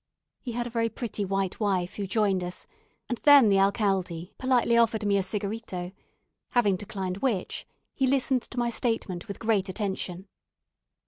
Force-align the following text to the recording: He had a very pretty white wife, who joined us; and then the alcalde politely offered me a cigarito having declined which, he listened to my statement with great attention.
He 0.41 0.53
had 0.53 0.65
a 0.65 0.71
very 0.71 0.89
pretty 0.89 1.23
white 1.23 1.59
wife, 1.59 1.97
who 1.97 2.07
joined 2.07 2.43
us; 2.43 2.65
and 3.07 3.19
then 3.19 3.49
the 3.49 3.59
alcalde 3.59 4.33
politely 4.39 4.75
offered 4.75 5.05
me 5.05 5.15
a 5.19 5.21
cigarito 5.21 5.91
having 6.53 6.75
declined 6.75 7.17
which, 7.17 7.67
he 7.93 8.07
listened 8.07 8.41
to 8.41 8.57
my 8.57 8.71
statement 8.71 9.27
with 9.27 9.37
great 9.37 9.69
attention. 9.69 10.27